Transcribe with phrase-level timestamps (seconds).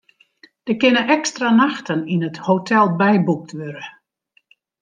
[0.67, 3.83] Der kinne ekstra nachten yn it hotel byboekt wurde.